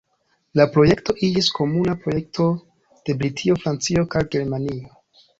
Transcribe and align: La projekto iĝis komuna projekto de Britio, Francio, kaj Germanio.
La 0.59 0.65
projekto 0.75 1.13
iĝis 1.27 1.49
komuna 1.57 1.93
projekto 2.05 2.47
de 3.09 3.15
Britio, 3.19 3.59
Francio, 3.65 4.07
kaj 4.15 4.23
Germanio. 4.37 4.89